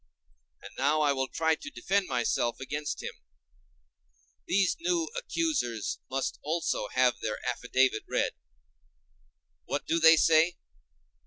And 0.63 0.71
now 0.79 1.01
I 1.01 1.13
will 1.13 1.27
try 1.27 1.53
to 1.53 1.69
defend 1.69 2.07
myself 2.07 2.59
against 2.59 3.01
them: 3.01 3.11
these 4.47 4.75
new 4.79 5.09
accusers 5.15 5.99
must 6.09 6.39
also 6.41 6.87
have 6.87 7.19
their 7.21 7.37
affidavit 7.47 8.01
read. 8.09 8.31
What 9.65 9.85
do 9.85 9.99
they 9.99 10.15
say? 10.17 10.57